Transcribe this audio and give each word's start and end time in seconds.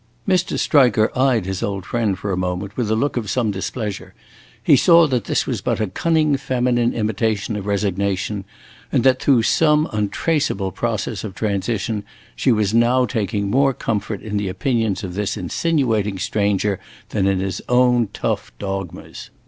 Mr. 0.27 0.57
Striker 0.57 1.15
eyed 1.15 1.45
his 1.45 1.61
old 1.61 1.85
friend 1.85 2.17
for 2.17 2.31
a 2.31 2.35
moment 2.35 2.75
with 2.75 2.89
a 2.89 2.95
look 2.95 3.17
of 3.17 3.29
some 3.29 3.51
displeasure; 3.51 4.15
he 4.63 4.75
saw 4.75 5.05
that 5.05 5.25
this 5.25 5.45
was 5.45 5.61
but 5.61 5.79
a 5.79 5.85
cunning 5.85 6.35
feminine 6.37 6.91
imitation 6.95 7.55
of 7.55 7.67
resignation, 7.67 8.43
and 8.91 9.03
that, 9.03 9.19
through 9.21 9.43
some 9.43 9.87
untraceable 9.93 10.71
process 10.71 11.23
of 11.23 11.35
transition, 11.35 12.03
she 12.35 12.51
was 12.51 12.73
now 12.73 13.05
taking 13.05 13.47
more 13.47 13.75
comfort 13.75 14.23
in 14.23 14.37
the 14.37 14.47
opinions 14.47 15.03
of 15.03 15.13
this 15.13 15.37
insinuating 15.37 16.17
stranger 16.17 16.79
than 17.09 17.27
in 17.27 17.39
his 17.39 17.61
own 17.69 18.07
tough 18.11 18.51
dogmas. 18.57 19.29